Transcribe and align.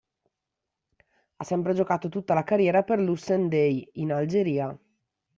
Ha 1.35 1.43
sempre 1.43 1.75
giocato 1.75 2.09
tutta 2.09 2.33
la 2.33 2.43
carriera 2.43 2.81
per 2.81 2.97
l'Hussein-Dey, 2.99 3.87
in 4.01 4.11
Algeria. 4.11 4.75